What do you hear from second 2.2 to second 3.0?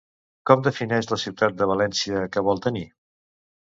que vol tenir?